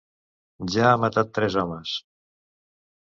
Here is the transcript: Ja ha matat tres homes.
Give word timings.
Ja 0.75 0.87
ha 0.91 0.95
matat 1.03 1.31
tres 1.39 1.59
homes. 1.65 1.93